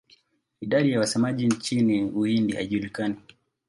Idadi 0.61 0.91
ya 0.91 0.99
wasemaji 0.99 1.47
nchini 1.47 2.03
Uhindi 2.03 2.53
haijulikani. 2.53 3.15